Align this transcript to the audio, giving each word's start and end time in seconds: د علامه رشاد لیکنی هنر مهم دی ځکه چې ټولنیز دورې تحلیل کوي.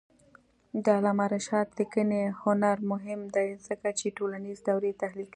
د 0.83 0.85
علامه 0.97 1.25
رشاد 1.35 1.67
لیکنی 1.79 2.21
هنر 2.41 2.77
مهم 2.91 3.21
دی 3.35 3.49
ځکه 3.67 3.87
چې 3.99 4.15
ټولنیز 4.17 4.57
دورې 4.67 4.91
تحلیل 5.01 5.23
کوي. 5.27 5.29